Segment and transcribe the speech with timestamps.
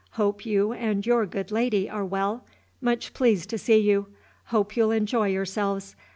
[0.13, 2.43] Hope you and your good lady are well.
[2.81, 4.07] Much pleased to see you.
[4.45, 5.95] Hope you'll enjoy yourselves.